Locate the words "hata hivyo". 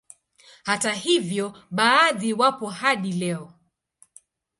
0.63-1.57